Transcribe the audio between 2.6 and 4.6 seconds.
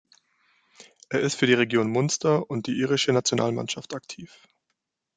die irische Nationalmannschaft aktiv.